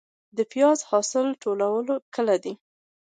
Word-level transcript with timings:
د 0.37 0.39
پیاز 0.51 0.79
د 0.83 0.87
حاصل 0.89 1.27
ټولول 1.43 1.85
کله 2.15 2.35
دي؟ 2.43 2.53